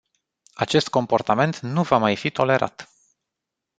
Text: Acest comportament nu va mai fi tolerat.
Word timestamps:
Acest 0.53 0.87
comportament 0.89 1.59
nu 1.59 1.81
va 1.83 1.97
mai 1.97 2.15
fi 2.15 2.29
tolerat. 2.29 2.91